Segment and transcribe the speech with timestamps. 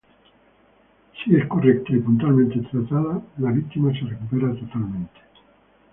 [1.13, 5.21] Si es correcta y puntualmente tratada, la víctima se recupera totalmente.